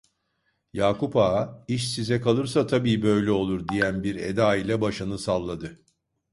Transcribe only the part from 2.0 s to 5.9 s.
kalırsa tabii böyle olur!" diyen bir eda ile başını salladı.